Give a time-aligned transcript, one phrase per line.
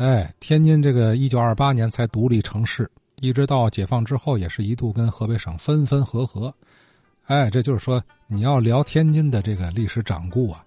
[0.00, 6.50] 哎，天津这个一九二八年才独立成市，一直到解放之后，也是一度跟河北省分分合合。
[7.26, 10.64] 哎，这就是说，你要聊天津的这个历史掌故啊，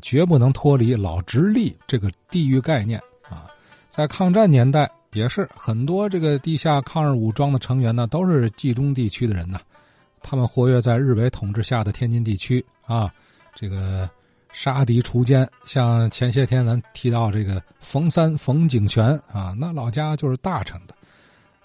[0.00, 2.98] 绝不能脱离老直隶这个地域概念
[3.28, 3.50] 啊。
[3.90, 9.60] 在抗战年代，也是很多这个地下抗日武装的成员呢，都是冀中地区的人呢。
[10.22, 13.12] 他们活跃在日伪统治下的天津地区啊，
[13.54, 14.08] 这个。
[14.52, 20.94] 杀敌除奸，像前些天咱提到这个冯三冯景泉啊，那老家就是大城的，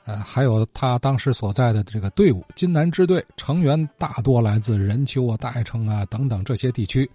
[0.06, 7.10] 呃，还有他当时所在的这个队伍金南支队成员大多来自任丘啊、大城啊等等这些地区。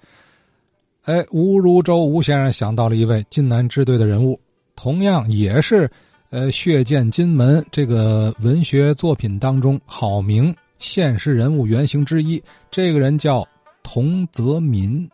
[1.05, 4.39] 哎，吴如舟吴先生想到了一位金南支队的人物，
[4.77, 5.91] 同样也是
[6.31, 13.47] 呃《血溅金门》这个文学作品当中好名现实人物原型之一，这个人叫
[13.83, 15.09] 童泽民。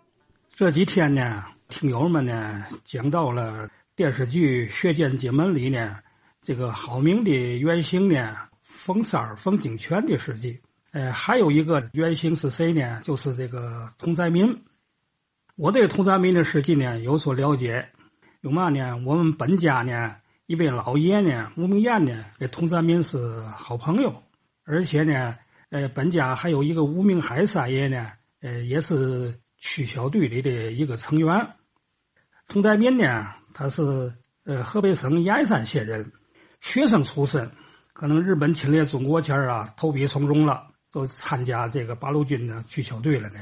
[0.57, 5.99] 这几天呢，听友们呢讲到了电视剧《血溅金门》里呢
[6.41, 10.59] 这个好名的原型呢冯三儿冯景泉的事迹。
[10.93, 13.01] 呃，还有一个原型是谁呢？
[13.03, 14.65] 就是这个童在民。
[15.57, 17.91] 我对童在民的事迹呢有所了解。
[18.41, 18.97] 有嘛呢？
[19.05, 24.23] 我们本家呢一位老爷呢吴明艳呢跟童在民是好朋友，
[24.65, 25.37] 而且呢，
[25.69, 29.39] 呃，本家还有一个吴明海三爷呢，呃，也是。
[29.67, 31.55] 区小队里的一个成员，
[32.47, 33.83] 童在民呢，他是
[34.45, 36.13] 呃河北省盐山县人，
[36.61, 37.51] 学生出身，
[37.93, 43.39] 可能日本侵略中国前啊投笔从戎了，就参加这个八路军的区小队了，的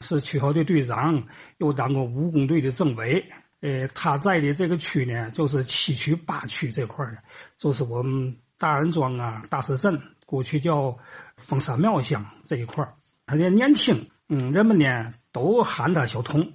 [0.00, 1.26] 是区小队队长，
[1.58, 3.24] 又当过武工队的政委。
[3.60, 7.18] 呃，他在的这个区呢，就是七区八区这块的，
[7.58, 10.96] 就是我们大安庄啊、大石镇，过去叫
[11.36, 12.88] 凤山庙乡这一块
[13.26, 14.08] 他也年轻。
[14.28, 16.52] 嗯，人们呢都喊他小童，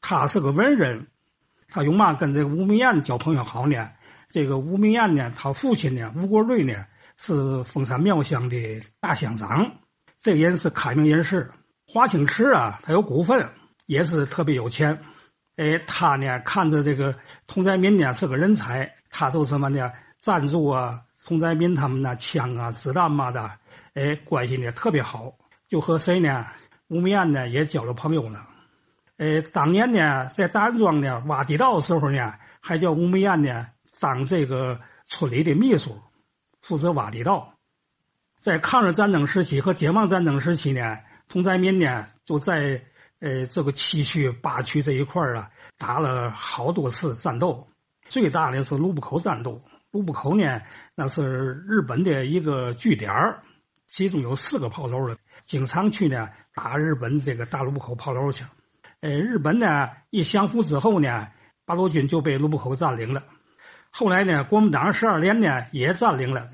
[0.00, 1.06] 他是个文人，
[1.68, 3.90] 他用嘛跟这个吴明艳交朋友好呢？
[4.30, 8.56] 这个吴明艳呢，他父亲呢吴国瑞呢是凤山庙乡的
[9.00, 9.70] 大乡长，
[10.18, 11.50] 这个人是开明人士。
[11.86, 13.46] 华清池啊，他有股份，
[13.86, 14.96] 也是特别有钱。
[15.56, 17.14] 哎，他呢看着这个
[17.46, 19.90] 童在民呢是个人才，他就什么呢
[20.20, 23.50] 赞助啊童在民他们那枪啊子弹嘛的，
[23.94, 25.34] 哎关系呢特别好，
[25.68, 26.46] 就和谁呢？
[26.90, 28.48] 吴明艳呢也交了朋友了，
[29.16, 33.68] 呃，当年呢在大安庄呢挖地道的时候呢，还叫吴梅艳呢
[34.00, 35.96] 当这个村里的秘书，
[36.60, 37.54] 负责挖地道。
[38.40, 40.96] 在抗日战争时期和解放战争时期呢，
[41.28, 42.82] 童在民呢就在
[43.20, 45.48] 呃这个七区八区这一块啊
[45.78, 47.68] 打了好多次战斗，
[48.08, 49.62] 最大的是卢布口战斗。
[49.92, 50.60] 卢布口呢
[50.96, 53.12] 那是日本的一个据点
[53.90, 58.44] 其中有四个炮楼的，经常去呢打日本这个大卢布口炮楼去。
[59.00, 61.26] 呃，日本呢一降服之后呢，
[61.64, 63.24] 八路军就被卢布口占领了。
[63.90, 66.50] 后来呢，国民党十二连呢也占领了。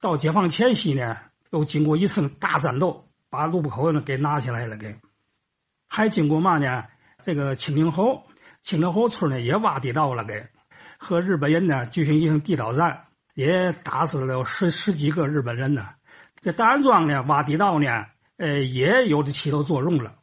[0.00, 1.14] 到解放前夕呢，
[1.50, 4.74] 又经过一次大战斗，把卢布口呢给拿下来了。
[4.78, 4.96] 给
[5.90, 6.84] 还经过嘛呢？
[7.22, 8.24] 这个青岭侯，
[8.62, 10.42] 青岭侯村呢也挖地道了，给
[10.96, 13.04] 和日本人呢举行一场地道战，
[13.34, 15.86] 也打死了十十几个日本人呢。
[16.40, 17.88] 这大安庄呢，挖地道呢，
[18.36, 20.14] 呃，也有的起到作用了。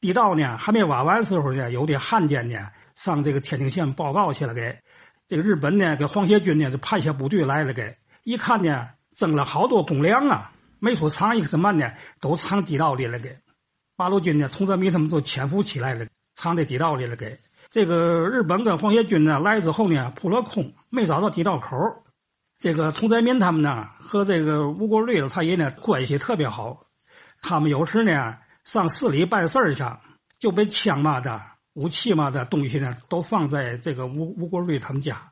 [0.00, 2.58] 地道呢还没挖完时候呢，有的汉奸呢
[2.94, 4.78] 上这个天津县报告去了，给
[5.26, 11.90] 这个日本呢，给皇协军呢就派下部队来了，给一看呢，征了好多公粮啊，没说藏一个什么呢，
[12.20, 13.36] 都藏地道里了，给
[13.96, 17.40] 八路军呢，童泽民他们都潜伏起来了，藏在地道里了，给
[17.70, 22.03] 这个日本跟皇协军呢来之后呢，扑了空，没找到地道口。
[22.64, 26.86] 这个童在民他们呢，和这个吴国瑞他爷呢关系特别好。
[27.42, 29.84] 他们有时呢上市里办事儿去，
[30.38, 31.42] 就被枪嘛的、
[31.74, 35.30] 武器嘛的东西呢，都放在这个吴吴国瑞他们家，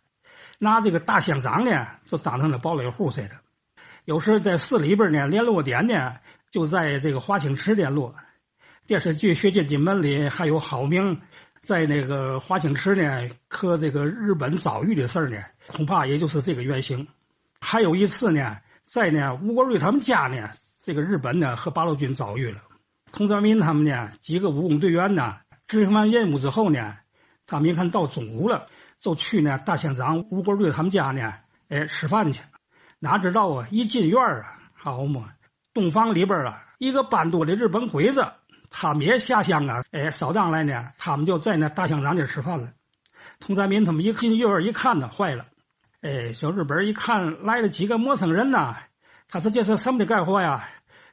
[0.58, 3.30] 拿这个大乡长呢，就当成了堡垒户似的。
[4.04, 6.12] 有时在市里边呢，联络点呢
[6.50, 8.14] 就在这个华清池联络。
[8.86, 11.18] 电视剧《血溅金门》里还有好名，
[11.62, 15.38] 在那个华清池呢，和这个日本遭遇的事儿呢，
[15.68, 17.08] 恐怕也就是这个原型。
[17.64, 20.50] 还有一次呢，在呢吴国瑞他们家呢，
[20.82, 22.58] 这个日本呢和八路军遭遇了。
[23.12, 25.36] 童泽民他们呢几个武工队员呢
[25.68, 26.96] 执行完任务之后呢，
[27.46, 28.66] 他们一看到中午了，
[28.98, 31.32] 就去呢大乡长吴国瑞他们家呢，
[31.68, 32.42] 哎吃饭去。
[32.98, 35.30] 哪知道啊，一进院啊，好嘛，
[35.72, 38.26] 洞房里边啊，一个班多的日本鬼子，
[38.70, 42.68] 他们也下乡啊，哎扫荡来呢，他们就在那大乡长家吃饭了。
[43.38, 45.46] 童泽民他们一进院一看呢，坏了。
[46.02, 48.74] 哎，小日本一看来了几个陌生人呐，
[49.28, 50.68] 他说这是什么的干活呀？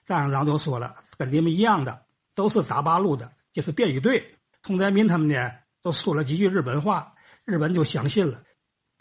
[0.07, 2.01] 大乡长就说了，跟你们一样的，
[2.33, 4.39] 都是打八路的，这是便衣队。
[4.63, 5.51] 童在民他们呢，
[5.83, 7.13] 都说了几句日本话，
[7.45, 8.41] 日本就相信了。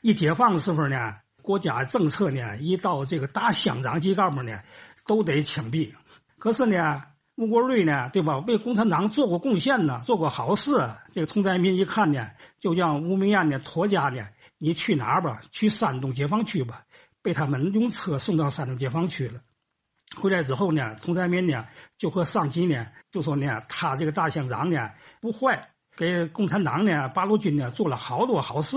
[0.03, 4.61] 一解放的时候呢，国家政策呢，一到这个大乡长级干部呢，
[5.07, 5.91] 都得枪毙。
[6.39, 7.03] 可是呢，
[7.35, 8.41] 穆国瑞呢，对吧？
[8.41, 10.91] 为共产党做过贡献呢，做过好事。
[11.15, 15.41] 这个佟才民一看呢，就将吴明艳呢托家呢，你去哪儿吧？
[15.51, 16.85] 去山东解放区吧。
[17.23, 19.41] 被他们用车送到山东解放区了。
[20.17, 21.67] 回来之后呢，佟才民呢
[21.97, 24.91] 就和上级呢就说呢，他这个大乡长呢
[25.21, 28.77] 不坏，给共产党呢八路军呢做了好多好事。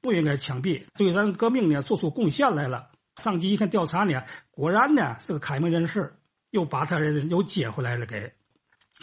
[0.00, 2.90] 不应该枪毙，对咱革命呢做出贡献来了。
[3.16, 6.14] 上级一看调查呢，果然呢是个开明人士，
[6.50, 8.04] 又把他人又接回来了。
[8.04, 8.32] 给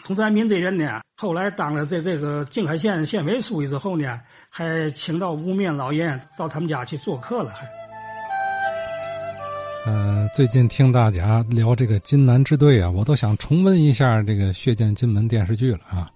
[0.04, 4.20] 佟才民这人呢，后来当了这这个静海县县委书记之后呢，
[4.50, 7.52] 还请到吴面老爷到他们家去做客了。
[7.52, 7.66] 还，
[9.86, 16.10] 呃，最近听大家聊这个金南支队啊，我都想重温一下这个《血溅金门》电视剧了啊。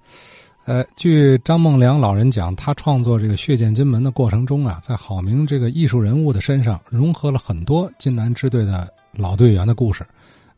[0.65, 10.03] 呃，据张梦良老人讲，他创作这个《血溅金门》的过程中啊，在郝明这个艺术人物的身上融合了很多金南支队的老队员的故事。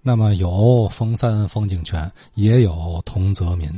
[0.08, 3.70] 那么有冯三、冯景泉，也有童泽民。